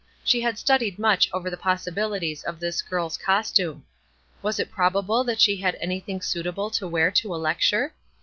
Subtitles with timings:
[0.23, 3.85] She had studied much over the possibilities of this girl's costume.
[4.41, 7.93] Was it probable that she had anything suitable to wear to a lecture?